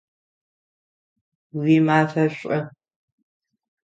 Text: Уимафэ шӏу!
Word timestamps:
Уимафэ 1.57 2.25
шӏу! 2.35 2.59